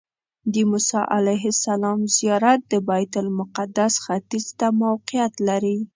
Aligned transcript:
د 0.53 0.55
موسی 0.71 0.99
علیه 1.17 1.45
السلام 1.55 1.99
زیارت 2.17 2.59
د 2.71 2.73
بیت 2.89 3.13
المقدس 3.23 3.93
ختیځ 4.05 4.45
ته 4.59 4.67
موقعیت 4.83 5.33
لري. 5.47 5.77